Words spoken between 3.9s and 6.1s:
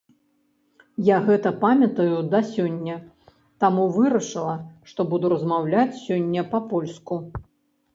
вырашыла, што буду размаўляць